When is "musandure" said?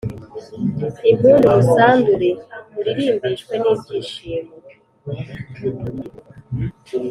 1.55-2.29